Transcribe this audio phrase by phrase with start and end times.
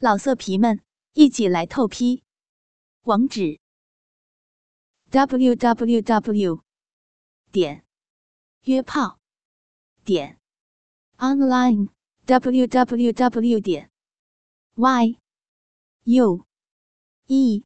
[0.00, 0.80] 老色皮们，
[1.14, 2.22] 一起来透批！
[3.02, 3.58] 网址
[5.10, 6.62] ：w w w
[7.50, 7.84] 点
[8.62, 9.18] 约炮
[10.04, 10.38] 点
[11.16, 11.88] online
[12.26, 13.90] w w w 点
[14.76, 15.18] y
[16.04, 16.46] u
[17.26, 17.64] e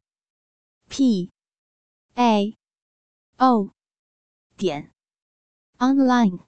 [0.89, 1.31] p
[2.15, 2.57] a
[3.37, 3.75] o
[4.57, 4.91] 点
[5.77, 6.47] online。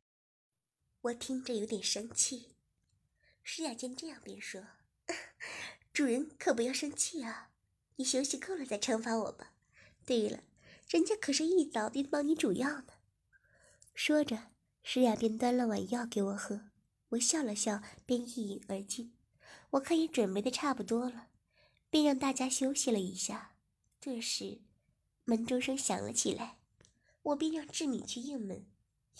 [1.02, 2.56] 我听着有点生气。
[3.44, 4.64] 施雅见这样，便说。
[5.96, 7.52] 主人可不要生气啊！
[7.96, 9.54] 你休息够了再惩罚我吧。
[10.06, 10.44] 对了，
[10.90, 12.88] 人家可是一早便帮你煮药呢。
[13.94, 14.48] 说着，
[14.84, 16.66] 诗雅便端了碗药给我喝。
[17.12, 19.16] 我笑了笑，便一饮而尽。
[19.70, 21.30] 我看也准备的差不多了，
[21.90, 23.56] 便让大家休息了一下。
[24.02, 24.60] 这时，
[25.24, 26.58] 门钟声响了起来，
[27.24, 28.66] 我便让志敏去应门。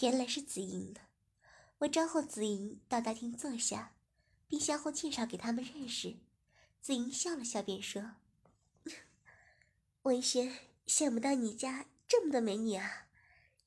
[0.02, 1.00] 原来是紫莹呢。
[1.78, 3.94] 我招呼紫莹到大厅坐下。
[4.48, 6.18] 并相互介绍给他们认识。
[6.86, 8.18] 子莹笑了笑，便说
[10.06, 10.56] ：“文轩，
[10.86, 13.08] 想不到你家这么多美女啊！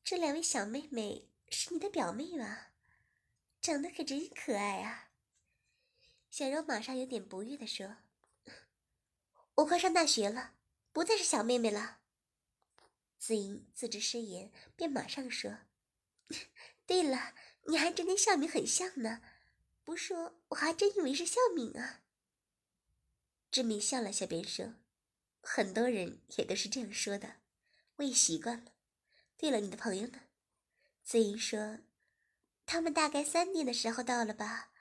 [0.04, 2.70] 这两位小妹妹是你的表妹吧？
[3.60, 5.10] 长得可真可爱啊！”
[6.30, 7.96] 小柔马上有点不悦地说
[9.56, 10.54] ：“我快上大学了，
[10.92, 11.98] 不再是小妹妹了。”
[13.18, 15.58] 子莹自知失言，便马上说
[16.86, 17.34] ：“对了，
[17.66, 19.20] 你还真跟小敏很像呢。”
[19.82, 22.04] 不说，我还真以为是孝敏啊。
[23.50, 24.74] 志明笑了笑，便说
[25.40, 27.36] ：“很多人也都是这样说的，
[27.96, 28.72] 我也习惯了。
[29.36, 30.20] 对了，你的朋友呢？”
[31.02, 31.78] 子英说
[32.66, 34.72] ：“他们大概三点的时候到了吧。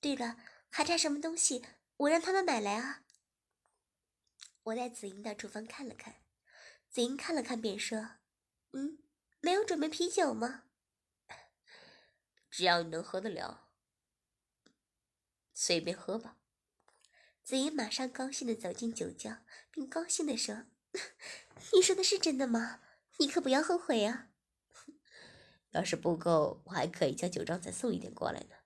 [0.00, 0.36] 对了，
[0.70, 1.64] 还差什么东西？
[1.96, 3.02] 我让他们买来啊。”
[4.64, 6.22] 我带子英到厨房看了看，
[6.88, 8.18] 子英看了看，便说
[8.72, 9.02] ：“嗯，
[9.40, 10.64] 没有准备啤酒吗？
[12.48, 13.70] 只要你能喝得了。”
[15.52, 16.38] 随便喝吧。
[17.42, 19.38] 子怡马上高兴的走进酒窖，
[19.70, 20.66] 并高兴的说
[21.74, 22.80] ：“你说的是真的吗？
[23.18, 24.30] 你可不要后悔啊！
[25.72, 28.56] 要是不够，我还可以叫酒庄再送一点过来呢。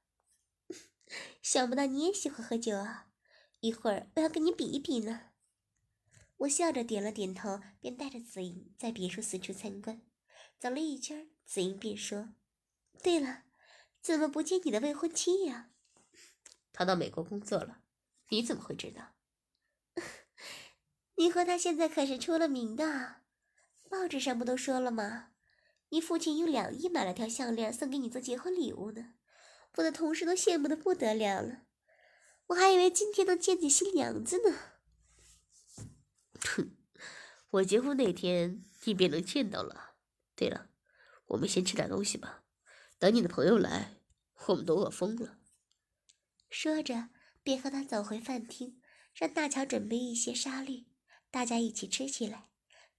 [1.41, 3.09] 想不到你也喜欢喝酒啊！
[3.61, 5.31] 一会儿我要跟你比一比呢。”
[6.41, 10.03] 我笑着点了点头，便带着子莹在别墅四处参观。
[10.59, 12.35] 走了一圈，子莹便说
[13.03, 13.45] ：“对了，
[14.03, 15.71] 怎么不见你的未婚妻呀？”
[16.75, 17.81] 她到美国工作了，
[18.29, 19.15] 你怎么会知道？
[21.17, 23.23] 你和他现在可是出了名的，
[23.89, 25.31] 报纸上不都说了吗？
[25.91, 29.15] 你父亲用两亿买了条项链送给你做结婚礼物呢，
[29.77, 31.63] 我的同事都羡慕的不得了了。
[32.49, 34.57] 我还以为今天能见见新娘子呢。
[36.41, 36.77] 哼，
[37.51, 39.95] 我结婚那天你便能见到了。
[40.35, 40.71] 对了，
[41.27, 42.43] 我们先吃点东西吧，
[42.99, 44.01] 等你的朋友来，
[44.47, 45.39] 我们都饿疯了。
[46.51, 47.09] 说着，
[47.47, 48.83] 便和他走回饭厅，
[49.15, 50.87] 让大乔准备一些沙律，
[51.31, 52.51] 大家一起吃起来。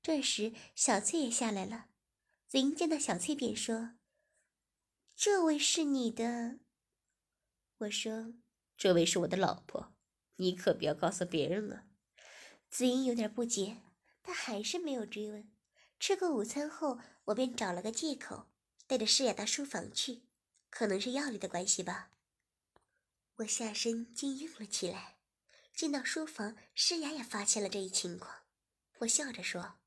[0.02, 1.88] 这时，小翠也下来了。
[2.47, 3.97] 子英见到小翠，便说
[5.18, 6.59] ：“这位是你的。”
[7.80, 8.35] 我说
[8.78, 9.94] ：“这位是我的老婆，
[10.38, 11.84] 你可不要告诉别人啊。”
[12.72, 13.81] 子英有点不解，
[14.22, 15.52] 但还是没有追问。
[16.00, 18.47] 吃过午餐后，我便找了个借口，
[18.88, 20.22] 带着诗雅到书房去，
[20.69, 22.12] 可能是药力的关系吧。
[23.38, 25.18] 我下身竟硬了起来。
[25.74, 28.46] 进到书房，诗雅也发现了这一情况。
[29.00, 29.78] 我笑着说：“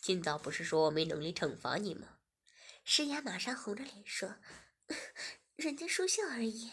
[0.00, 2.18] 今早不是说我没能力惩罚你吗？”
[2.84, 4.36] 诗雅马上红着脸说
[5.56, 6.70] ：“人家说笑而已，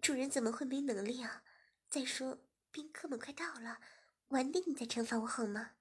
[0.00, 1.42] 主人怎么会没能力啊？
[1.90, 2.38] 再说
[2.70, 3.82] 宾客们快到了，
[4.28, 5.72] 晚点你再惩罚我好吗？”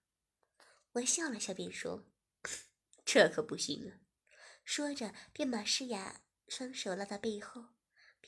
[0.93, 2.03] 我笑了笑，便说
[3.05, 4.03] ：“这可不行啊！”
[4.65, 6.19] 说着，便把诗雅
[6.49, 7.67] 双手拉到背后。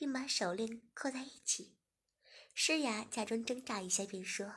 [0.02, 1.76] 并把手链扣在一起，
[2.54, 4.52] 诗雅假装挣扎一下，便说：“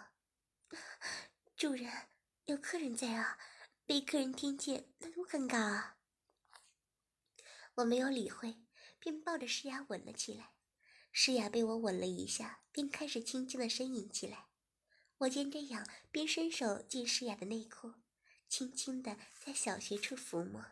[1.56, 2.08] 主人，
[2.46, 3.38] 有客人在啊，
[3.86, 6.00] 被客人听见那多尴尬啊！”
[7.78, 8.58] 我没有理会，
[8.98, 10.54] 便抱着诗雅吻了起来。
[11.12, 14.48] 诗雅被我吻了一下，便开始轻轻的呻吟起来。
[15.20, 17.94] 我见这样，便伸手进诗雅的内裤，
[18.50, 20.66] 轻轻的在小穴处抚摸。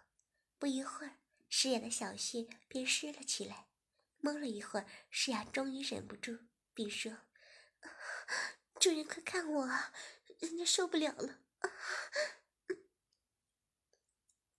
[0.58, 3.68] 不一会儿，诗雅的小穴便湿了起来。
[4.24, 7.12] 摸了一会儿，诗雅终于忍不住，并说
[8.80, 9.92] ：“主人，快看我啊，
[10.40, 11.42] 人家受不了了。”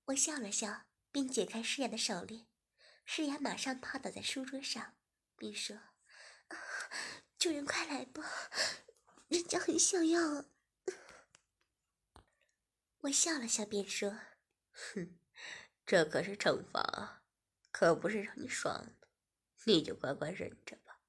[0.04, 2.46] 我笑了笑，并解开诗雅的手链。
[3.06, 4.98] 诗雅马上趴倒在书桌上，
[5.38, 5.78] 并说
[7.40, 8.22] ：“主人，快来吧，
[9.28, 10.44] 人家很想要。”
[13.00, 14.10] 我笑了笑，便说
[14.72, 15.18] ：“哼，
[15.86, 17.22] 这可是惩罚，
[17.70, 18.94] 可不是让你爽。”
[19.64, 21.00] 你就乖乖忍着吧。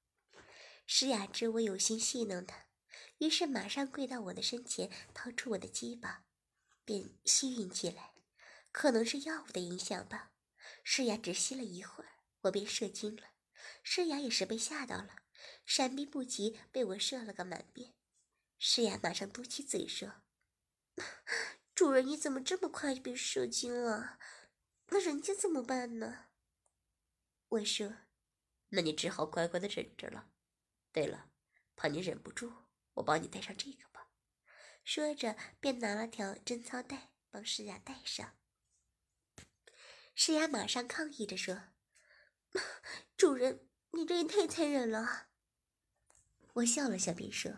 [0.86, 2.66] 诗雅知我有心戏弄她，
[3.18, 6.24] 于是马上跪到我的身前，掏出我的鸡巴，
[6.84, 8.12] 便吸吮起来。
[8.72, 10.32] 可能是药物的影响吧，
[10.84, 12.10] 诗雅只吸了一会儿，
[12.42, 13.30] 我便射精了。
[13.82, 15.16] 诗雅也是被吓到了，
[15.64, 17.94] 闪避不及，被我射了个满面。
[18.58, 20.22] 诗雅马上嘟起嘴说
[21.74, 24.18] ：“主人，你怎么这么快就被射精了？
[24.88, 26.26] 那人家怎么办呢？”
[27.48, 27.96] 我说
[28.70, 30.30] ：“那你只好乖乖的忍着了。
[30.92, 31.30] 对了，
[31.76, 32.52] 怕你忍不住，
[32.94, 34.10] 我帮你戴上这个吧。”
[34.84, 38.36] 说着，便拿了条贞操带帮诗雅戴上。
[40.14, 41.64] 诗雅马上抗议着说
[43.16, 45.28] ：“主人，你这也太残忍了。”
[46.54, 47.52] 我笑了笑，便说：“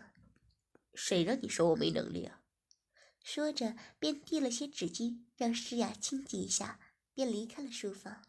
[0.93, 2.41] 谁让你说我没能力啊？”
[3.23, 6.79] 说着，便递了些纸巾让诗雅清洁一下，
[7.13, 8.28] 便离开了书房。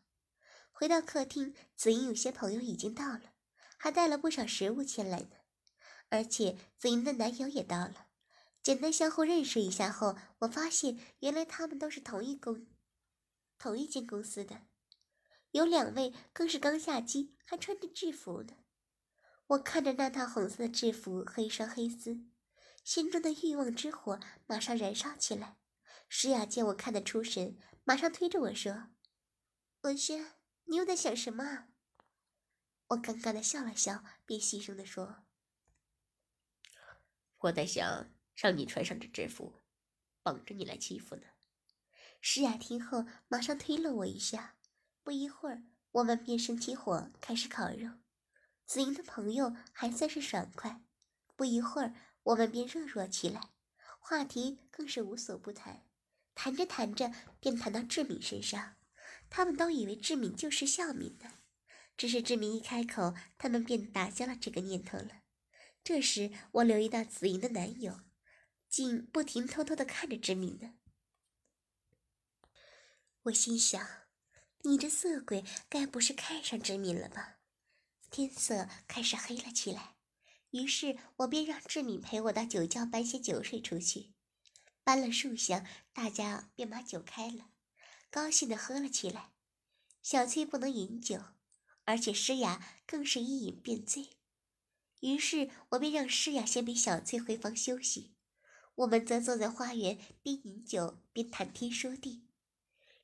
[0.80, 3.34] 回到客厅，紫英有些朋友已经到了，
[3.76, 5.36] 还带了不少食物前来呢。
[6.08, 8.06] 而且紫英的男友也到了，
[8.62, 12.66] 简单相互认识一下后，我发现原来他们都是同一公。
[13.58, 14.62] 同一间公司的，
[15.50, 18.54] 有两位更是刚下机，还穿着制服呢。
[19.48, 22.24] 我看着那套红色的制服和一双黑丝，
[22.82, 25.58] 心中的欲望之火马上燃烧起来。
[26.08, 28.88] 诗雅见我看得出神，马上推着我说
[29.82, 30.32] ：“文轩，
[30.70, 31.66] 你又在想什么？”
[32.88, 35.24] 我尴尬的笑了笑，便细声的说
[37.38, 39.60] ：“我在想让你穿上这制服，
[40.22, 41.22] 绑着你来欺负呢。”
[42.22, 44.56] 诗雅听后，马上推了我一下。
[45.02, 47.90] 不一会儿，我们便生起火，开始烤肉。
[48.66, 50.82] 子英的朋友还算是爽快。
[51.34, 53.50] 不一会儿，我们便热络起来，
[53.98, 55.86] 话题更是无所不谈。
[56.34, 58.76] 谈着谈着，便谈到志敏身上。
[59.30, 61.30] 他们都以为志敏就是孝敏的，
[61.96, 65.22] 只是志敏一开口，他们便打消了这个念头了。
[65.82, 68.00] 这时，我留意到子莹的男友，
[68.68, 70.74] 竟不停偷偷的看着志敏呢。
[73.22, 73.88] 我心想，
[74.62, 77.38] 你这色鬼该不是看上志敏了吧？
[78.10, 79.94] 天色开始黑了起来，
[80.50, 84.12] 于是我便让志敏陪我到酒窖搬些酒水出去。
[84.82, 87.50] 搬了数箱，大家便把酒开了，
[88.10, 89.30] 高兴的喝了起来。
[90.02, 91.20] 小翠不能饮酒，
[91.84, 94.10] 而且诗雅更是一饮便醉，
[95.00, 98.14] 于是我便让诗雅先陪小翠回房休息，
[98.76, 102.26] 我们则坐在花园边饮酒边谈天说地。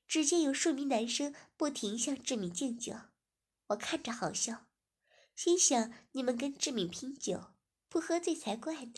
[0.08, 2.94] 只见有数名男生不停向志敏敬酒，
[3.68, 4.66] 我看着好笑，
[5.34, 7.52] 心想：你们跟志敏拼酒，
[7.88, 8.94] 不喝醉才怪呢。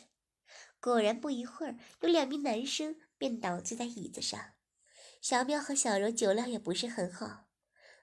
[0.79, 4.53] 果然，不一会儿，有两名男生便倒坐在椅子上。
[5.21, 7.47] 小喵和小柔酒量也不是很好，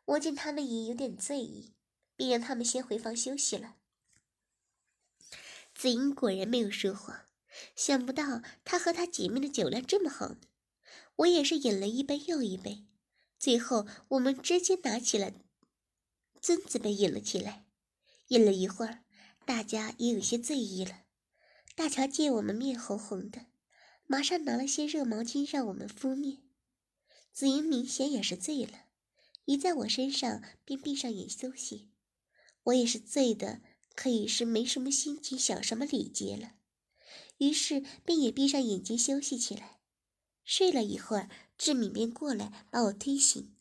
[0.04, 1.74] 我见他们也有点醉意，
[2.14, 3.76] 便让他们先回房休息了。
[5.74, 7.26] 子英果然没有说谎，
[7.74, 10.40] 想不到她和她姐妹的酒量这么好呢。
[11.16, 12.86] 我也是饮了一杯又一杯。
[13.38, 15.32] 最后，我们直接拿起了
[16.40, 17.66] 尊子杯饮了起来。
[18.28, 19.04] 饮了一会儿，
[19.44, 21.04] 大家也有些醉意了。
[21.74, 23.46] 大乔见我们面红红的，
[24.06, 26.45] 马上拿了些热毛巾让我们敷面。
[27.37, 28.87] 紫英明显也是醉了，
[29.44, 31.91] 一在我身上便闭上眼休息。
[32.62, 33.61] 我也是醉的，
[33.94, 36.53] 可以是没什么心情想什么礼节了，
[37.37, 39.81] 于是便也闭上眼睛休息起来。
[40.47, 41.28] 睡了一会儿。
[41.59, 43.55] 志敏便过来把我推醒，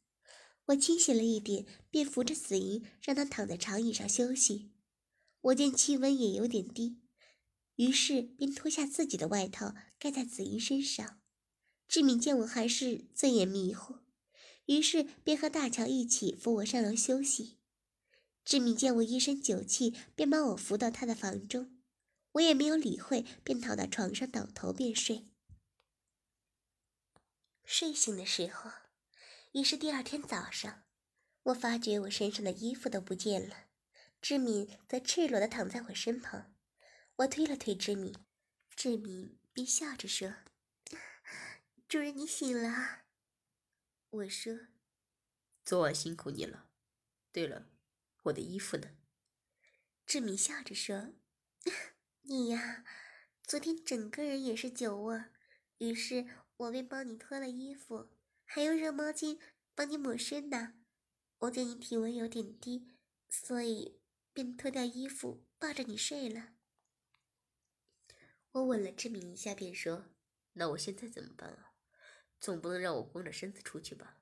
[0.67, 4.72] 我清醒了一点，便扶着紫莹让她躺在长椅上休息。
[5.41, 7.01] 我见气温也有点低，
[7.75, 11.22] 于是便脱下自己的外套盖在紫莹身上。
[11.88, 14.00] 志敏见我还是醉眼迷糊，
[14.65, 17.58] 于是便和大乔一起扶我上楼休息。
[18.44, 21.82] 志敏见我一身酒气，便把我扶到他的房中，
[22.34, 25.27] 我也没有理会，便躺到床上倒头便睡。
[27.63, 28.70] 睡醒的时候，
[29.54, 30.84] 已是第二天早上。
[31.44, 33.65] 我发觉我身上的衣服都不见了，
[34.22, 36.54] 志敏则赤裸的躺在我身旁。
[37.18, 38.13] 我推了推志敏，
[38.75, 40.34] 志敏便笑着说
[41.88, 43.06] ：“主人，你醒了。”
[44.10, 44.68] 我说
[45.63, 46.70] ：“昨晚辛苦你了。
[47.32, 47.70] 对了，
[48.24, 48.96] 我的衣服呢？”
[50.06, 51.13] 志敏笑着说
[52.24, 52.86] ：“你呀，
[53.44, 55.25] 昨天整个人也是酒窝，
[55.77, 56.27] 于是。”
[56.58, 58.15] 我便帮你脱了衣服，
[58.46, 59.42] 还用热毛巾
[59.74, 60.75] 帮你抹身呢。
[61.39, 62.94] 我见你体温有点低，
[63.27, 64.00] 所以
[64.32, 66.54] 便脱掉衣服抱着你睡了。
[68.51, 70.13] 我吻了志敏一下，便说
[70.56, 71.75] ：“那我现在怎么办啊？
[72.39, 74.22] 总不能让我光着身子出去吧？”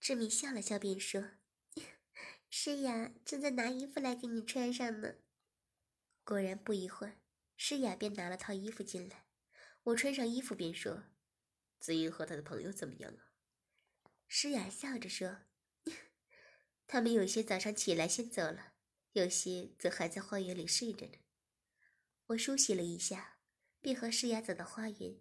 [0.00, 1.30] 志敏笑了笑，便说
[2.50, 5.14] ：“诗雅，正在拿衣服来给你穿上呢。”
[6.22, 7.18] 果然，不一会儿，
[7.56, 9.26] 诗雅便拿了套衣服进来，
[9.84, 11.04] 我穿上衣服便说
[11.80, 13.32] ：“子英和他的朋友怎么样啊？”
[14.28, 15.42] 诗雅笑着说
[16.86, 18.74] ：“他们有些早上起来先走了，
[19.12, 21.18] 有些则还在花园里睡着呢。”
[22.26, 23.38] 我梳洗了一下，
[23.80, 25.20] 便和诗雅走到花园。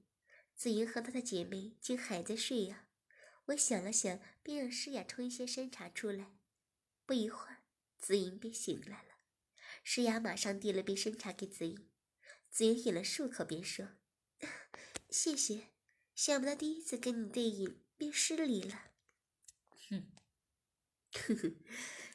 [0.55, 2.87] 子英和她的姐妹竟还在睡呀。
[3.47, 6.37] 我想了想，便让诗雅冲一些参茶出来。
[7.05, 7.63] 不一会儿，
[7.99, 9.15] 子英便醒来了。
[9.83, 11.89] 诗雅马上递了杯参茶给子英。
[12.49, 13.89] 子英饮了数口，便说
[15.11, 15.71] ：“谢谢，
[16.15, 18.91] 想不到第一次跟你对饮便失礼了。”
[19.89, 20.11] 哼，
[21.13, 21.51] 呵呵，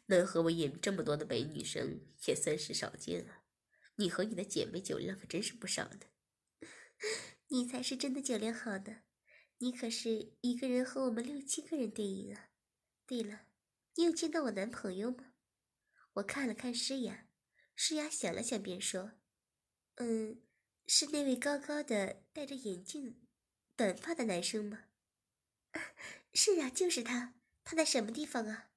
[0.06, 3.44] 能和我饮这么多的美女生也算是少见啊。
[3.96, 6.00] 你和你的姐妹酒量可真是不少呢。
[7.52, 9.02] 你才是真的酒量好呢，
[9.58, 12.50] 你可是一个人和我们六七个人对饮啊。
[13.06, 13.46] 对了，
[13.96, 15.32] 你有见到我男朋友吗？
[16.14, 17.26] 我看了看诗雅，
[17.74, 19.14] 诗雅想了想，便说
[19.96, 20.40] ：“嗯，
[20.86, 23.20] 是那位高高的、戴着眼镜、
[23.74, 24.84] 短发的男生吗
[26.32, 27.34] ？”“是啊，就是他。
[27.64, 28.70] 他在什么地方啊？”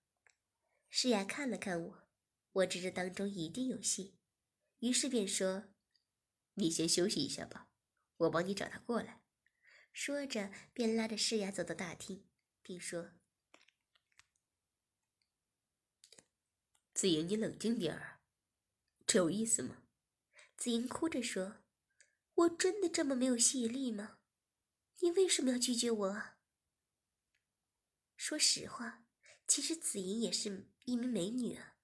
[0.90, 2.08] 诗雅看了看我，
[2.54, 4.16] 我知这当中一定有戏，
[4.80, 5.66] 于是便说
[6.56, 7.70] ：“你先休息一下吧。”
[8.18, 9.22] 我帮你找他过来，
[9.92, 12.28] 说着便拉着诗雅走到大厅，
[12.62, 13.12] 并说
[16.94, 18.22] ：“子莹，你冷静点儿，
[19.06, 19.84] 这有意思吗？”
[20.56, 21.64] 子莹哭着说
[22.36, 24.20] ：“我真的这么没有吸引力吗？
[25.00, 26.24] 你为什么要拒绝我？”
[28.16, 29.06] 说实话，
[29.48, 31.76] 其实子莹也是一名美女啊，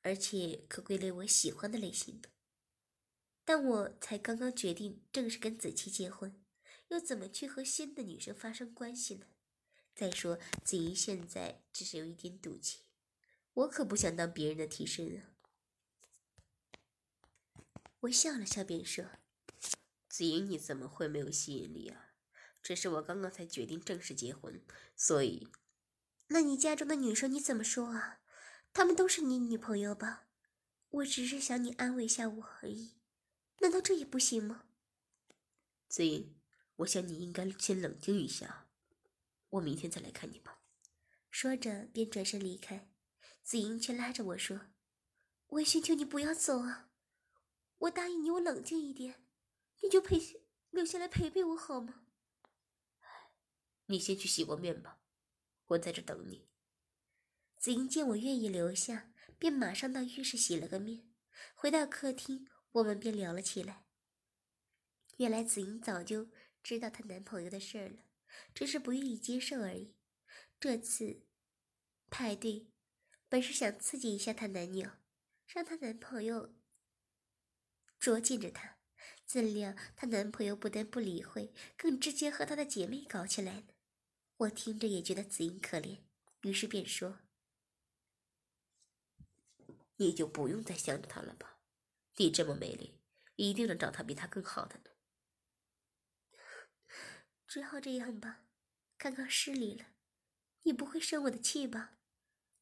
[0.00, 2.31] 而且可归类我喜欢的类型的。
[3.44, 6.40] 但我才刚刚决定正式跟子期结婚，
[6.88, 9.26] 又怎么去和新的女生发生关系呢？
[9.94, 12.84] 再说子怡现在只是有一点赌气，
[13.52, 15.34] 我可不想当别人的替身啊。
[18.00, 19.04] 我笑了笑，便说
[20.08, 22.14] ：“子怡，你怎么会没有吸引力啊？
[22.62, 24.64] 只是我刚刚才决定正式结婚，
[24.96, 25.46] 所以……
[26.28, 28.20] 那你家中的女生你怎么说啊？
[28.72, 30.26] 她们都是你女朋友吧？
[30.88, 32.94] 我只是想你安慰一下我而已。”
[33.62, 34.64] 难道这也不行吗？
[35.88, 36.34] 子英，
[36.76, 38.68] 我想你应该先冷静一下，
[39.50, 40.60] 我明天再来看你吧。
[41.30, 42.90] 说着便转身离开，
[43.44, 44.72] 子英却拉着我说
[45.46, 46.90] ：“我寻求你不要走啊！
[47.78, 49.24] 我答应你，我冷静一点，
[49.80, 50.18] 你就陪
[50.70, 52.06] 留下来陪陪我好吗？”
[53.86, 54.98] 你先去洗过面吧，
[55.66, 56.48] 我在这等你。
[57.58, 61.08] 子英见我愿意留下，便马上到浴室洗了个面，
[61.54, 62.48] 回到客厅。
[62.72, 63.84] 我们便聊了起来。
[65.18, 66.28] 原来紫英早就
[66.62, 68.04] 知道她男朋友的事儿了，
[68.54, 69.94] 只是不愿意接受而已。
[70.58, 71.22] 这次
[72.08, 72.66] 派对
[73.28, 74.90] 本是想刺激一下她男友，
[75.46, 76.54] 让她男朋友
[77.98, 78.78] 捉紧着她，
[79.26, 83.64] 怎料她男朋友不但不理会，更直接和她的姐妹搞起来了。
[84.38, 85.98] 我听着也觉得紫英可怜，
[86.40, 87.20] 于是便说
[89.96, 91.51] ：“你就不用再想着他了吧。”
[92.16, 93.00] 你这么美丽，
[93.36, 94.90] 一定能找他比他更好的呢。
[97.46, 98.44] 只好这样吧，
[98.96, 99.86] 刚刚失礼了，
[100.62, 101.98] 你不会生我的气吧？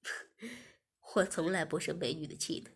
[1.14, 2.70] 我从来不生美女的气的。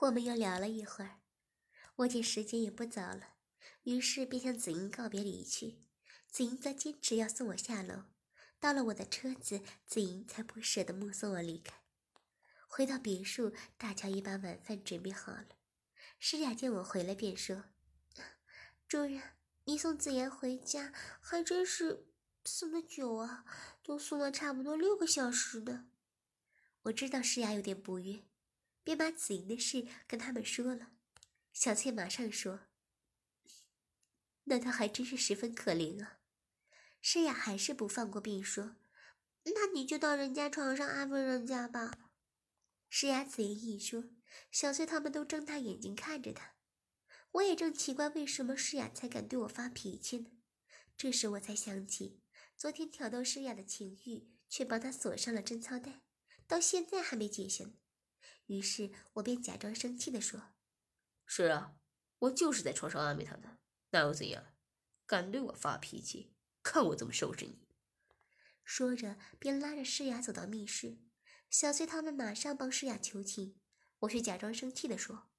[0.00, 1.20] 我们又聊了一会儿，
[1.96, 3.34] 我见时间也不早了，
[3.84, 5.84] 于是便向子英告别离去。
[6.28, 8.04] 子英则坚持要送我下楼，
[8.60, 11.82] 到了我的车子，子英才不舍得目送我离开。
[12.68, 15.46] 回到别墅，大乔已把晚饭准备好了。
[16.20, 17.64] 诗雅见我回来，便说
[18.86, 19.20] ：“主人，
[19.64, 22.06] 你送子言回家还真是
[22.44, 23.44] 送的久啊，
[23.82, 25.88] 都送了差不多六个小时呢。”
[26.82, 28.22] 我知道诗雅有点不悦，
[28.84, 30.92] 便把子莹的事跟他们说了。
[31.52, 32.60] 小翠马上说
[34.44, 36.18] ：“那他还真是十分可怜啊。”
[37.00, 38.76] 诗雅还是不放过，并说
[39.44, 41.98] ：“那你就到人家床上安慰人家吧。”
[42.88, 44.04] 诗雅此言一说，
[44.50, 46.54] 小翠他们都睁大眼睛看着他。
[47.32, 50.30] 我也正奇怪为什么诗雅才敢对我发脾气呢？
[50.96, 52.22] 这时我才想起，
[52.56, 56.02] 昨天挑逗诗雅的情欲，却帮她锁上了贞操带，
[56.46, 57.74] 到现在还没解下呢。
[58.46, 60.54] 于是我便假装生气地说
[61.26, 61.76] ：“是啊，
[62.20, 63.58] 我就是在床上安慰她的，
[63.90, 64.54] 那又怎样？
[65.06, 67.68] 敢对我发脾气，看我怎么收拾你！”
[68.64, 70.98] 说着，便拉着诗雅走到密室。
[71.50, 73.58] 小翠他们马上帮诗雅求情，
[74.00, 75.30] 我却假装生气地说：“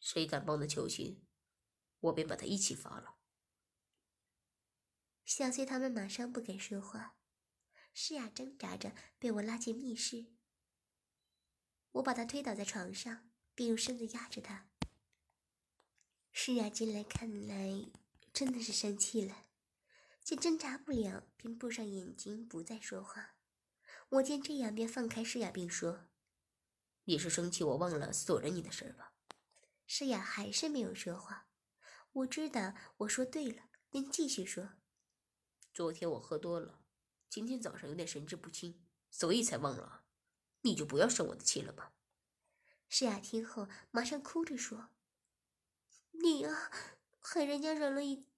[0.00, 1.26] 谁敢帮他求情，
[2.00, 3.16] 我便把他一起罚了。”
[5.24, 7.16] 小翠他们马上不敢说话，
[7.92, 10.26] 诗雅挣扎着被我拉进密室，
[11.92, 14.68] 我把她推倒在床上，便用身子压着他。
[16.30, 17.90] 诗雅进来看来
[18.32, 19.46] 真的是生气了，
[20.22, 23.33] 见挣扎不了，便闭上眼睛不再说话。
[24.10, 26.06] 我见这样，便放开施雅，并说
[27.04, 29.12] ：“你是生气我忘了锁着你的事儿吧？”
[29.86, 31.48] 施雅还是没有说话。
[32.12, 34.74] 我知道我说对了，便继续说
[35.74, 36.80] ：“昨天我喝多了，
[37.28, 40.04] 今天早上有点神志不清，所以才忘了。
[40.60, 41.92] 你就不要生我的气了吧。”
[42.88, 44.90] 施雅听后马上哭着说
[46.12, 46.70] ：“你呀，
[47.20, 48.28] 害人家忍了一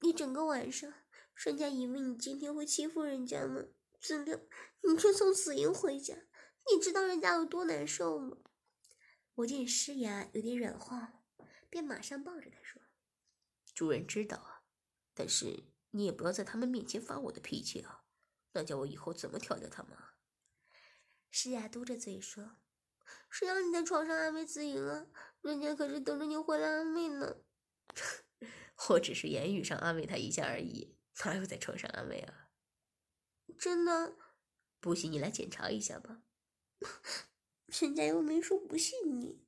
[0.00, 0.94] 一整个晚上，
[1.34, 3.66] 人家以为你今天会欺负人家呢。”
[4.00, 4.40] 怎料
[4.82, 6.14] 你却送死婴回家，
[6.70, 8.36] 你知道人家有多难受吗？
[9.36, 11.22] 我见诗雅有点软化，
[11.68, 12.80] 便马上抱着她说
[13.74, 14.62] ：“主人知道啊，
[15.12, 18.04] 但是你也不要在他们面前发我的脾气啊，
[18.52, 19.92] 那叫我以后怎么调教他们？”
[21.30, 22.56] 诗雅嘟着嘴说
[23.28, 25.06] ：“谁让你在床上安慰子莹啊？
[25.42, 27.36] 人家可是等着你回来安慰呢。
[28.88, 32.45] ”我只是言语上安慰他一下而已，哪有在床上安慰啊？
[33.58, 34.16] 真的，
[34.80, 36.22] 不信你来检查一下吧。
[37.80, 39.42] 人家又没说不信你。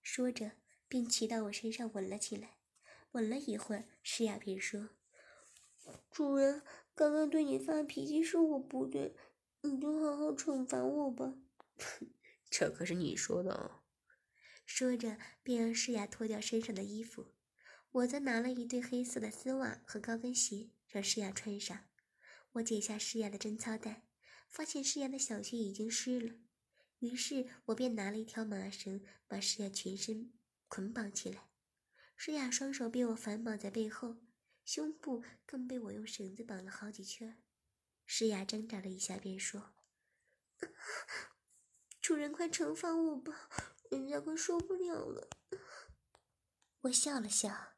[0.00, 0.52] 说着，
[0.88, 2.58] 便骑到我身上吻了起来。
[3.12, 4.90] 吻了一会儿，诗雅便说
[6.10, 6.62] ：“主人，
[6.94, 9.14] 刚刚对你发脾气是我不对，
[9.60, 11.34] 你就好好惩罚我吧。
[12.48, 13.82] ”这可是你说的哦。
[14.64, 17.34] 说着，便让诗雅脱掉身上的衣服。
[17.90, 21.86] 我则拿了一对黑色的丝袜和高跟鞋，让诗雅穿上。
[22.52, 24.06] 我解下诗雅的贞操带，
[24.48, 26.34] 发现诗雅的小穴已经湿了，
[26.98, 30.32] 于是我便拿了一条麻绳，把诗雅全身
[30.68, 31.48] 捆绑起来。
[32.14, 34.18] 诗雅双手被我反绑在背后，
[34.64, 37.42] 胸部更被我用绳子绑了好几圈。
[38.04, 39.74] 诗雅挣扎了一下，便说
[42.02, 43.48] ：“主人，快惩罚我吧，
[43.90, 45.30] 人家快受不了了。”
[46.82, 47.74] 我笑了笑，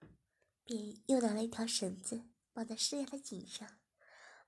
[0.65, 3.79] 便又拿了一条绳子绑在诗雅的颈上。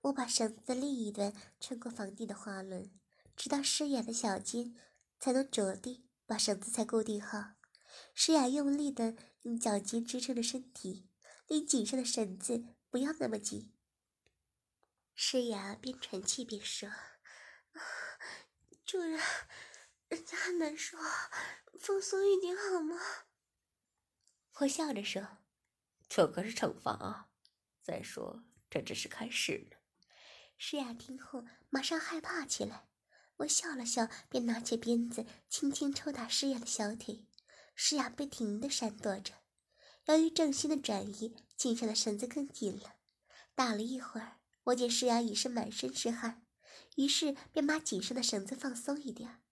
[0.02, 2.90] 我把绳子的另一端穿过房顶的滑轮，
[3.36, 4.76] 直到诗雅的小肩
[5.18, 7.54] 才能着地，把绳子才固定好。
[8.14, 11.08] 诗雅用力的用脚尖支撑着身体，
[11.48, 13.72] 令颈上的绳子不要那么紧。
[15.14, 16.90] 诗雅边喘气边说
[18.84, 19.18] ：“主人，
[20.08, 20.98] 人家很难受，
[21.80, 22.96] 放松一点好吗？”
[24.60, 25.38] 我笑着说
[26.08, 27.28] ：“这可是惩罚啊！
[27.82, 29.75] 再说，这只是开始。”
[30.58, 32.88] 诗雅听后，马上害怕起来。
[33.38, 37.26] 我笑了笑，便拿起鞭子，轻轻抽打诗雅的小腿。
[37.74, 39.34] 诗雅不停地闪躲着。
[40.06, 42.94] 由于重心的转移，颈上的绳子更紧了。
[43.54, 46.46] 打了一会儿，我见诗雅已是满身是汗，
[46.96, 49.42] 于是便把颈上的绳子放松一点。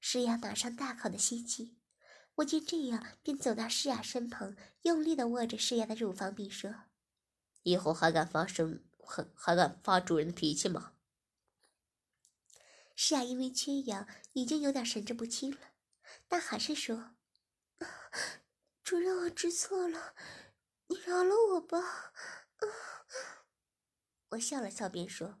[0.00, 1.76] 诗雅马上大口的吸气。
[2.36, 6.74] 我见这样，便走到诗雅身旁，用力的握着诗雅的乳房，并说
[7.62, 8.82] ：“以后还敢发生？”
[9.34, 10.92] 还敢发主人的脾气吗？
[12.94, 15.72] 是啊，因为缺氧，已经有点神志不清了，
[16.28, 17.14] 但还是说
[18.84, 20.14] ：“主人，我知错了，
[20.88, 22.12] 你饶了我吧。”
[24.30, 25.38] 我笑了笑，便说：“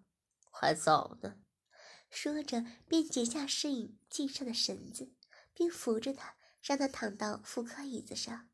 [0.50, 1.36] 还早呢。”
[2.10, 5.12] 说着，便解下适应颈上的绳子，
[5.54, 8.48] 并扶着他，让他躺到妇科椅子上。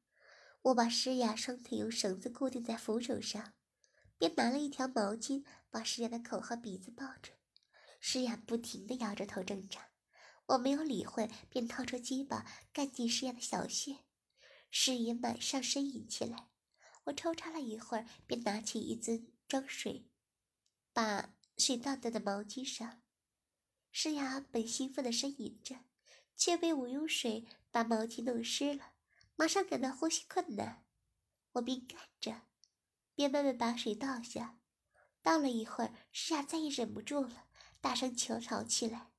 [0.62, 3.55] 我把诗雅双腿用绳子固定在扶手上。
[4.18, 7.33] 便拿了一条毛巾，把诗雅的口和鼻子抱着。
[8.00, 9.90] 诗雅不停地摇着头挣扎，
[10.46, 13.98] 我没有理会，便掏出鸡巴干进诗雅的小穴。
[14.70, 16.48] 诗雅马上呻吟起来。
[17.05, 20.11] 我抽插了一会儿，便拿起一樽装水，
[20.92, 23.02] 把水倒在了毛巾上。
[23.92, 25.76] 诗雅本兴奋地呻吟着，
[26.37, 28.92] 却被我用水把毛巾弄湿了，
[29.37, 30.85] 马上感到呼吸困难。
[31.52, 32.42] 我便干着。
[33.16, 34.61] 便慢慢把水倒下，
[35.22, 37.48] 倒了一会儿，诗雅再也忍不住了，
[37.81, 39.11] 大声求饶起来：“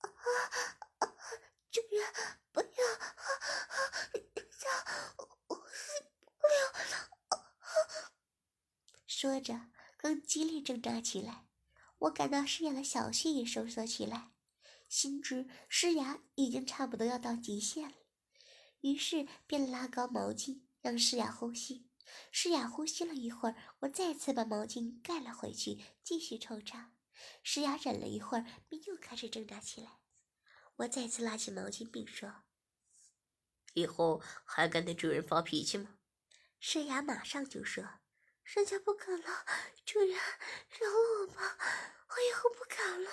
[0.00, 0.08] 啊
[0.98, 1.14] 啊！
[1.70, 2.66] 主人，不要！
[4.14, 4.68] 人家
[5.48, 6.02] 我受
[6.40, 7.10] 不了了！”
[9.06, 11.46] 说着，更激烈挣扎起来。
[11.98, 14.30] 我感到诗雅的小穴也收缩起来，
[14.88, 17.96] 心知诗雅已经差不多要到极限了，
[18.80, 21.89] 于是便拉高毛巾，让诗雅呼吸。
[22.32, 26.92] 诗雅呼吸了一会儿，我再次把毛巾盖了回去，继续抽插。
[27.42, 29.98] 诗雅忍了一会儿，便又开始挣扎起来。
[30.76, 32.42] 我再次拉起毛巾，并说
[33.74, 35.98] ：“以后还敢对主人发脾气吗？”
[36.58, 37.84] 诗雅马上就说
[38.44, 39.44] ：“人家不敢了，
[39.84, 41.58] 主人，饶了我吧，
[42.08, 43.10] 我以后不敢了。”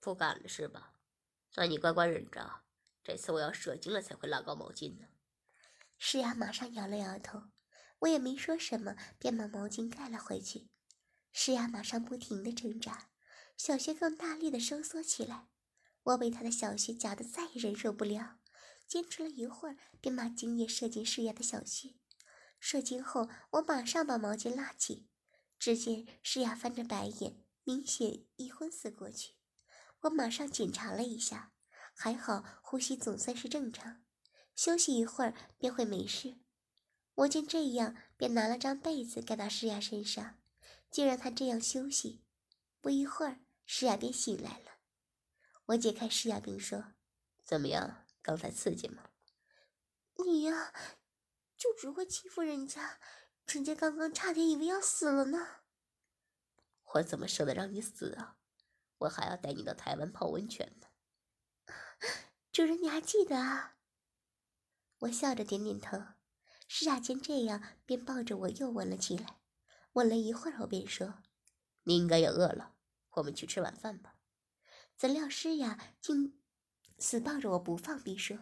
[0.00, 0.92] 不敢了是吧？
[1.54, 2.64] 那你乖乖忍着，
[3.02, 5.06] 这次我要射精了才会拉高毛巾呢。
[5.96, 7.44] 诗雅马上摇了摇头，
[8.04, 10.68] 我也没说什么，便把毛巾盖了回去。
[11.32, 13.10] 诗雅马上不停的挣扎，
[13.56, 15.48] 小穴更大力的收缩起来。
[16.02, 18.38] 我被她的小穴夹得再也忍受不了，
[18.86, 21.94] 坚持了一会儿，便把精液射进诗雅的小穴。
[22.60, 25.08] 射精后，我马上把毛巾拉起，
[25.58, 29.36] 只见诗雅翻着白眼，明显已昏死过去。
[30.02, 31.54] 我马上检查了一下，
[31.94, 34.04] 还好，呼吸总算是正常。
[34.54, 36.36] 休息一会儿便会没事。
[37.14, 40.40] 我见这样，便拿了张被子盖到诗雅身上，
[40.90, 42.24] 就让她这样休息。
[42.80, 44.72] 不一会儿，诗雅便醒来了。
[45.66, 46.94] 我解开诗雅，并说
[47.44, 48.04] ：“怎么样？
[48.20, 49.10] 刚才刺激吗
[50.24, 50.72] ？”“你呀，
[51.56, 52.98] 就只会欺负人家，
[53.46, 55.60] 人家刚刚差点以为要死了呢。
[56.94, 58.36] ”“我怎么舍得让你死啊？
[58.98, 60.88] 我还要带你到台湾泡温泉呢。
[62.52, 63.76] ”“主人，你还记得啊？”
[64.98, 65.98] 我笑着点点头，
[66.66, 69.40] 施雅见这样，便抱着我又吻了起来。
[69.92, 71.22] 吻了一会儿后，便说
[71.84, 72.74] ：“你应该也饿了，
[73.10, 74.16] 我们去吃晚饭吧。”
[74.96, 76.40] 怎料诗雅竟
[76.98, 78.38] 死抱着我不放，便说：“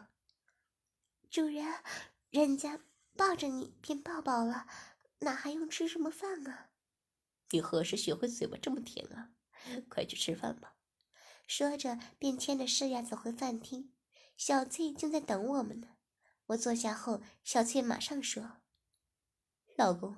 [1.31, 1.67] 主人，
[2.31, 2.81] 人家
[3.17, 4.67] 抱着你便抱饱了，
[5.21, 6.71] 哪还用吃什么饭啊？”
[7.51, 9.33] 你何时学会嘴巴这么甜啊？
[9.89, 10.75] 快去吃饭吧。
[11.47, 13.93] 说着，便牵着诗雅走回饭厅。
[14.39, 15.89] 小翠正在等我们呢。
[16.53, 18.59] 我坐下后，小翠马上说
[19.77, 20.17] ：“老公，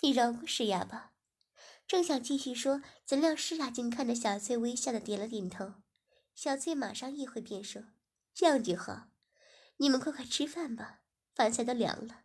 [0.00, 1.12] 你饶过诗雅吧。”
[1.86, 5.74] 正想继续说，怎料诗雅竟看着小翠，微笑的点了点头。
[6.34, 7.82] 小翠马上一回便说
[8.34, 9.10] ：“这样就好，
[9.76, 11.02] 你们快快吃饭吧，
[11.34, 12.24] 饭菜都凉了。”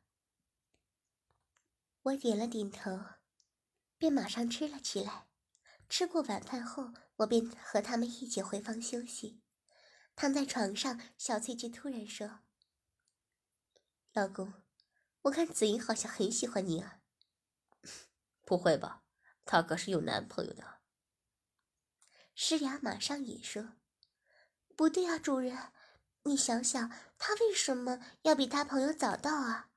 [2.04, 3.00] 我点了点头，
[3.98, 5.28] 便马上吃了起来。
[5.88, 9.42] 吃过晚饭后，我便和他们一起回房休息。
[10.16, 12.40] 躺在床上，小翠却突然说。
[14.14, 14.54] 老公，
[15.22, 17.00] 我看紫英好像很喜欢你啊。
[18.44, 19.04] 不会吧，
[19.46, 20.80] 她可是有男朋友的。
[22.34, 23.74] 诗雅马上也说
[24.76, 25.72] ：“不对啊，主人，
[26.24, 29.70] 你想想，他为什么要比他朋友早到啊？”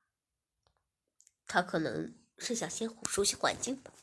[1.45, 3.93] 他可能是想先熟悉环境吧。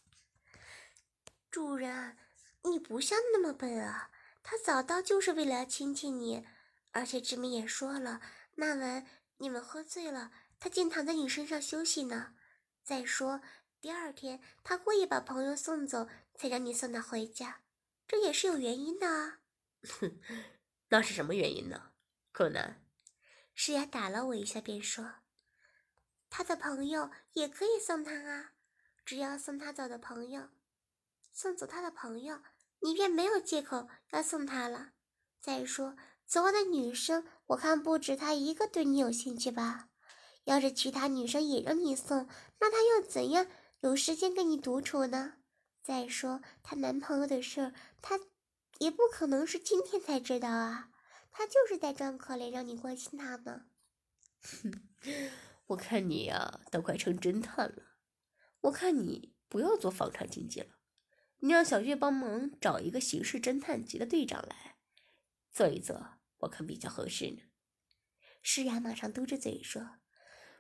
[1.51, 2.17] 主人，
[2.65, 4.11] 你不像那么笨啊！
[4.43, 6.47] 他早到就是为了要亲亲你，
[6.93, 8.21] 而且志明也说了，
[8.55, 9.07] 那晚。
[9.41, 12.35] 你们喝醉了，他竟躺在你身上休息呢。
[12.83, 13.41] 再说，
[13.81, 17.63] 第二天他故意把朋友送走，才让你送他回家，
[18.07, 19.41] 这也是有原因的啊。
[19.83, 20.21] 哼，
[20.89, 21.93] 那是什么原因呢？
[22.33, 22.85] 柯南，
[23.55, 25.15] 诗雅打了我一下，便说
[26.29, 28.53] ：“他的朋友也可以送他啊，
[29.07, 30.51] 只要送他走的朋友，
[31.33, 32.43] 送走他的朋友，
[32.81, 34.93] 你便没有借口要送他了。
[35.41, 35.97] 再说。”
[36.31, 39.89] 所有的女生，我看不止她一个对你有兴趣吧？
[40.45, 42.29] 要是其他女生也让你送，
[42.61, 43.49] 那她又怎样
[43.81, 45.39] 有时间跟你独处呢？
[45.83, 48.21] 再说她男朋友的事儿，她
[48.79, 50.91] 也不可能是今天才知道啊！
[51.33, 53.63] 她就是在装可怜，让你关心她呢。
[54.41, 54.89] 哼，
[55.67, 57.97] 我看你呀，都快成侦探了。
[58.61, 60.69] 我看你不要做房产经纪了，
[61.41, 64.77] 你让小月帮忙找一个刑事侦探局的队长来
[65.51, 66.20] 做一做。
[66.41, 67.43] 我看比较合适呢。
[68.43, 69.83] 诗雅马上嘟着嘴说：“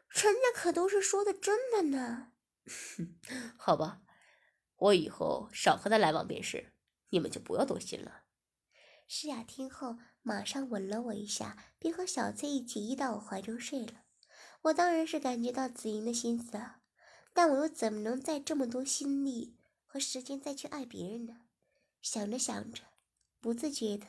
[0.08, 2.32] 人家可都是说的真的呢。
[3.56, 4.02] ”好吧，
[4.76, 6.74] 我以后少和他来往便是，
[7.08, 8.24] 你们就不要多心了。
[9.08, 14.04] 诗雅听后马上吻了我一下，并和小翠一起依到我怀中睡了。
[14.62, 16.82] 我当然是感觉到紫莹的心思啊，
[17.32, 21.46] 但我又怎么能再这么多心力和时间再去爱别人呢？
[22.02, 22.82] 想着想着，
[23.40, 24.06] 不自觉的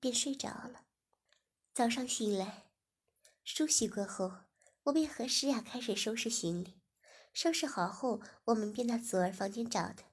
[0.00, 0.85] 便睡着了。
[1.76, 2.70] 早上醒来，
[3.44, 4.32] 梳洗过后，
[4.84, 6.80] 我便和诗雅开始收拾行李。
[7.34, 10.04] 收拾好后，我们便到左儿房间找他。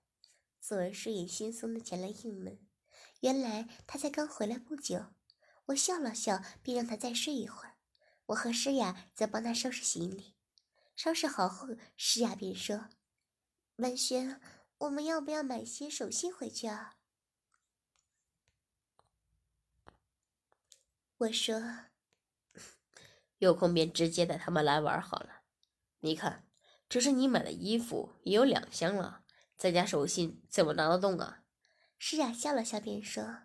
[0.60, 2.60] 左儿睡眼惺忪的前来应门，
[3.22, 5.06] 原来他才刚回来不久。
[5.68, 7.78] 我笑了笑，便让他再睡一会儿。
[8.26, 10.36] 我和诗雅则帮他收拾行李。
[10.98, 12.90] 收拾好后，诗雅便说
[13.78, 14.42] ：“文轩，
[14.80, 16.96] 我们要不要买些手信回去啊？”
[21.18, 21.62] 我说
[23.38, 25.42] ：“有空便直接带他们来玩好了。
[26.00, 26.48] 你看，
[26.90, 29.24] 这是你买的衣服，也有两箱了，
[29.56, 31.44] 再加手信，怎么拿得动啊？”
[31.98, 33.44] 诗雅笑了笑，便说：“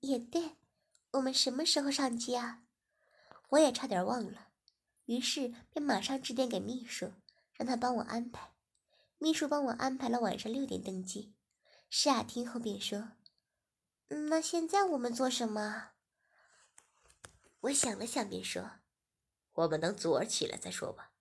[0.00, 0.56] 也对，
[1.12, 2.62] 我们什么时候上机啊？”
[3.50, 4.48] 我也差点忘了，
[5.04, 7.12] 于是便马上致电给秘书，
[7.54, 8.54] 让他帮我安排。
[9.18, 11.34] 秘书帮我安排了晚上六点登机。
[11.88, 13.12] 诗雅听后便说
[14.28, 15.90] ：“那现在我们做什么？”
[17.66, 18.78] 我想了想，便说
[19.54, 21.12] ：“我们等祖儿起来再说吧。”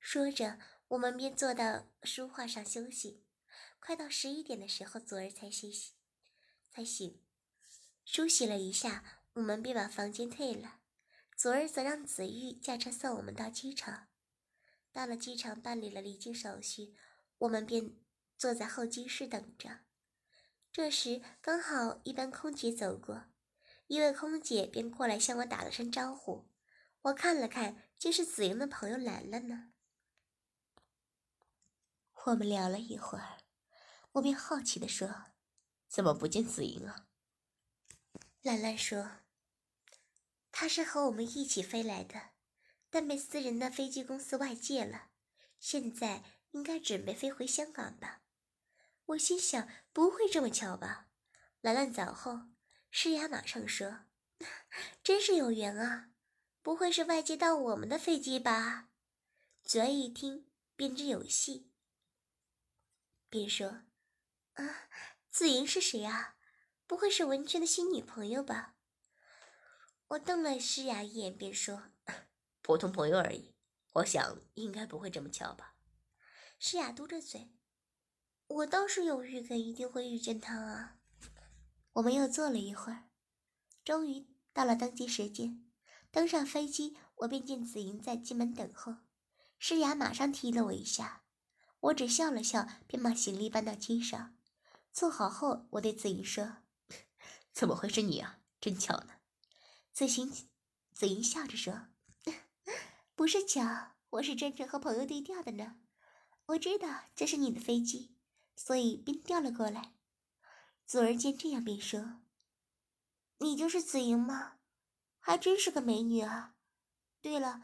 [0.00, 3.24] 说着，我们便坐到书画上休息。
[3.78, 5.92] 快到十一点的时候，祖儿才歇息，
[6.70, 7.20] 才醒。
[8.06, 10.80] 梳洗了一下，我们便把房间退了。
[11.36, 14.08] 祖儿则让子玉驾车送我们到机场。
[14.90, 16.94] 到了机场，办理了离境手续，
[17.38, 17.94] 我们便
[18.38, 19.80] 坐在候机室等着。
[20.72, 23.26] 这时，刚好一班空姐走过，
[23.88, 26.48] 一位空姐便过来向我打了声招呼。
[27.02, 29.72] 我看了看，竟是紫莹的朋友兰兰呢。
[32.26, 33.38] 我们聊了一会儿，
[34.12, 35.32] 我便好奇地说
[35.88, 37.06] ：“怎么不见紫莹啊？”
[38.42, 39.22] 兰兰说
[40.52, 42.30] ：“她是和我们一起飞来的，
[42.90, 45.08] 但被私人的飞机公司外借了，
[45.58, 48.20] 现在应该准备飞回香港吧。”
[49.06, 51.08] 我心想：“不会这么巧吧？”
[51.62, 52.48] 兰兰走后，
[52.90, 54.06] 诗雅马上说
[55.02, 56.10] ：“真是有缘啊，
[56.62, 58.88] 不会是外接到我们的飞机吧？”
[59.62, 61.70] 祖儿一听便知有戏，
[63.28, 63.82] 便说
[64.54, 64.88] ：“啊，
[65.30, 66.36] 子莹是谁啊？”
[66.88, 68.74] 不会是文娟的新女朋友吧？
[70.08, 71.90] 我瞪了诗雅一眼，便说
[72.62, 73.54] ：“普通朋友而已。
[73.92, 75.74] 我想应该不会这么巧吧？”
[76.58, 77.52] 诗雅嘟着嘴
[78.48, 80.94] ：“我倒是有预感，一定会遇见他啊。”
[81.98, 83.08] 我们又坐了一会儿，
[83.84, 85.64] 终于到了登机时间。
[86.12, 88.98] 登上飞机，我便见子莹在机门等候。
[89.58, 91.24] 诗雅马上踢了我一下，
[91.80, 94.36] 我只笑了笑，便把行李搬到机上。
[94.92, 96.58] 坐好后，我对子莹说。
[97.52, 98.38] 怎么会是你啊？
[98.60, 99.14] 真巧呢。
[99.92, 100.32] 子行，
[100.92, 101.88] 子莹笑着说
[103.16, 105.80] ：“不是巧，我是真正和朋友对调的呢。
[106.46, 108.14] 我知道这是你的飞机，
[108.54, 109.94] 所以便调了过来。”
[110.88, 112.22] 祖儿见这样，便说
[113.40, 114.56] ：“你就是紫莹吗？
[115.20, 116.54] 还真是个美女啊。
[117.20, 117.60] 对了，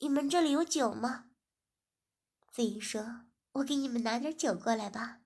[0.00, 1.30] 你们这里有酒吗？”
[2.52, 5.22] 紫莹说：“我给你们拿点酒过来吧。”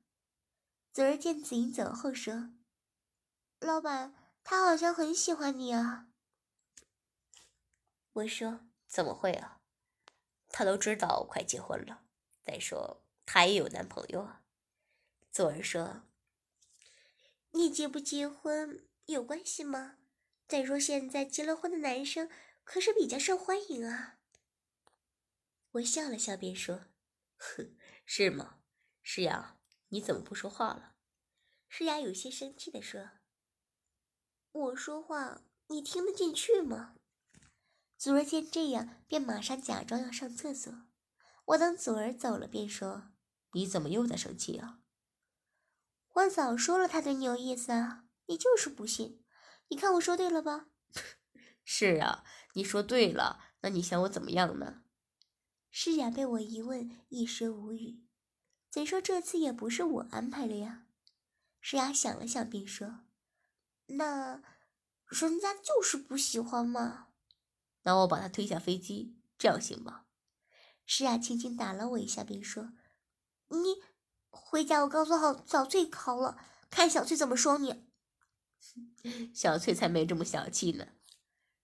[0.94, 2.52] 祖儿见紫莹走后说。
[3.58, 6.06] 老板，他好像很喜欢你啊。
[8.12, 9.60] 我说怎么会啊？
[10.48, 12.04] 他都知道我快结婚了。
[12.44, 14.42] 再说他也有男朋友啊。
[15.32, 16.04] 祖儿说
[17.52, 19.96] ：“你结不结婚有关系吗？
[20.46, 22.28] 再说现在结了婚的男生
[22.64, 24.18] 可是比较受欢迎啊。”
[25.72, 26.86] 我笑了笑，便说
[27.38, 28.60] ：“哼，是吗？
[29.02, 29.58] 诗雅，
[29.88, 30.96] 你怎么不说话了？”
[31.68, 33.10] 诗雅有些生气的说。
[34.52, 36.96] 我说话你听得进去吗？
[37.96, 40.72] 祖儿见这样，便马上假装要上厕所。
[41.44, 43.12] 我等祖儿走了，便说
[43.54, 44.80] ：“你怎么又在生气啊？”
[46.14, 49.22] 我早说了他对你有意思啊，你就是不信。
[49.68, 50.66] 你看我说对了吧？
[51.64, 53.40] 是啊，你说对了。
[53.62, 54.82] 那你想我怎么样呢？
[55.70, 58.02] 诗雅被我一问，一时无语。
[58.70, 60.86] 怎说这次也不是我安排的呀？
[61.60, 63.04] 诗雅想了想，便说。
[63.86, 64.42] 那
[65.06, 67.08] 人家就是不喜欢嘛。
[67.82, 70.06] 那我把他推下飞机，这样行吗？
[70.86, 72.72] 诗雅轻轻打了我一下，便说
[73.50, 73.82] ：“你
[74.30, 76.38] 回家，我告诉好小翠考了，
[76.70, 77.86] 看小翠怎么说你。
[79.34, 80.88] ”小翠才没这么小气呢。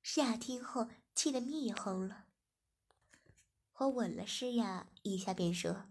[0.03, 2.27] 诗雅听后气得面也红了。
[3.79, 5.87] 我吻了诗雅一下，便说：“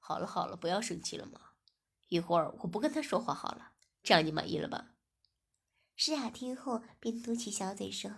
[0.00, 1.40] 好了好了，不要生气了嘛。
[2.08, 4.94] 一会儿我不跟他说话好了，这样你满意了吧？”
[5.94, 8.10] 诗雅听后，便嘟起小嘴说：“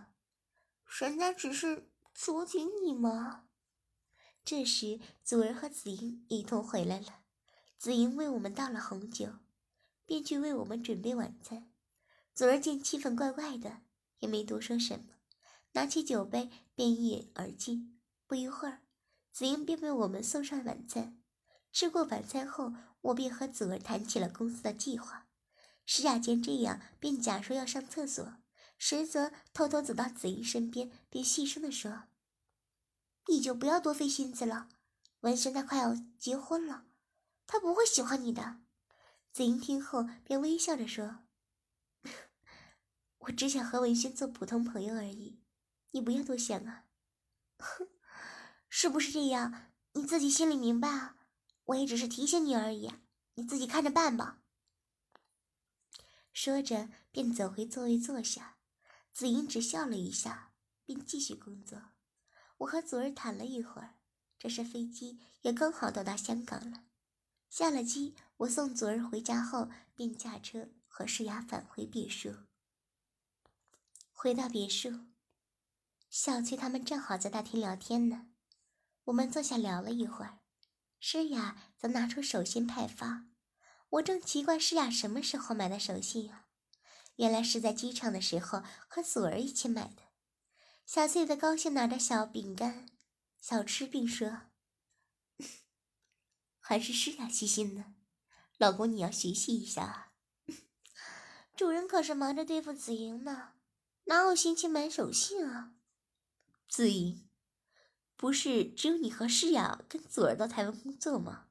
[1.00, 3.46] 人家只是捉紧你嘛。”
[4.44, 7.19] 这时，祖儿和子英一同回来了。
[7.80, 9.36] 子英为我们倒了红酒，
[10.04, 11.72] 便去为我们准备晚餐。
[12.34, 13.80] 祖儿见气氛怪怪的，
[14.18, 15.14] 也没多说什么，
[15.72, 17.98] 拿起酒杯便一饮而尽。
[18.26, 18.82] 不一会儿，
[19.32, 21.22] 子英便为我们送上晚餐。
[21.72, 25.26] 吃过晚餐后，我便和祖儿谈起了公司的计划。
[25.86, 28.34] 石雅见这样，便假说要上厕所，
[28.76, 32.02] 实则偷偷走到子英身边，便细声地说
[33.28, 34.68] ：“你就不要多费心思了，
[35.20, 36.84] 文轩他快要结婚了，
[37.50, 38.60] 他不会喜欢你的。”
[39.34, 41.24] 子英听后便微笑着说
[43.18, 45.40] ：“我只想和文轩做普通朋友而已，
[45.90, 46.84] 你不要多想啊。
[47.58, 47.88] ”“哼，
[48.68, 49.72] 是不是这样？
[49.94, 51.16] 你自己心里明白啊。
[51.64, 52.92] 我也只是提醒你而已，
[53.34, 54.42] 你自己看着办吧。”
[56.32, 58.58] 说着，便走回座位坐下。
[59.12, 60.52] 紫英只笑了一下，
[60.84, 61.90] 便继续工作。
[62.58, 63.96] 我和祖儿谈了一会儿，
[64.38, 66.84] 这时飞机也刚好到达香港了。
[67.60, 72.34] 下了机，我送祖儿回家后，便驾车和诗雅返回别墅。
[74.12, 75.00] 回到别墅，
[76.08, 78.28] 小翠他们正好在大厅聊天呢，
[79.04, 80.38] 我们坐下聊了一会儿。
[81.00, 83.26] 诗雅则拿出手信派发，
[83.90, 86.46] 我正奇怪诗雅什么时候买的手信啊？
[87.16, 89.96] 原来是在机场的时候和祖儿一起买的。
[90.86, 92.86] 小翠的高兴拿着小饼干、
[93.38, 94.44] 小吃，并说
[96.70, 97.96] ：“还是诗雅细心呢，
[98.56, 100.12] 老公你要学习一下。
[101.56, 103.54] 主人可是忙着对付紫莹呢，
[104.04, 105.74] 哪有心情买手信啊？”
[106.70, 107.28] 子莹，
[108.16, 111.48] 不是只有你和诗雅跟祖儿到台湾工作吗？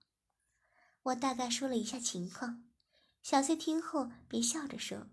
[1.03, 2.63] 我大概说了一下情况，
[3.21, 5.07] 小翠听后便笑着说：“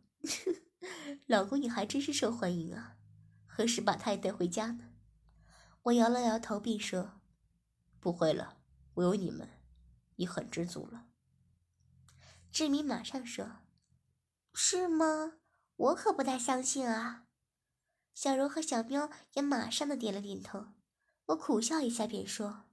[1.27, 2.97] 老公，你还真是受欢迎啊！
[3.45, 4.93] 何时把他也带回家呢？”
[5.83, 7.21] 我摇了摇头，并说
[7.99, 8.59] ：“不会了，
[8.95, 9.51] 我有你们，
[10.17, 11.07] 已很知足了。”
[12.53, 13.63] 志明马上说
[14.53, 15.39] ：“是吗？
[15.77, 17.27] 我可不太相信啊。”
[18.15, 20.69] 小柔和小喵也马上的点了点头。
[21.27, 22.65] 我苦笑一下，便说：“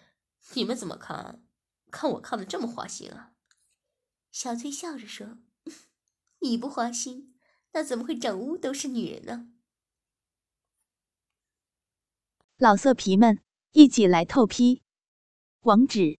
[0.54, 1.44] 你们怎么看？
[1.90, 3.34] 看我看的这么花心啊？”
[4.32, 5.38] 小翠笑着说
[6.40, 7.38] ：“你不花心，
[7.72, 9.52] 那怎么会整屋都是女人呢？”
[12.56, 14.82] 老色皮们，一起来透批！
[15.62, 16.18] 网址